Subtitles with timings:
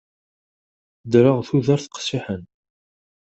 [1.03, 2.43] Ddreɣ tudert qessiḥen.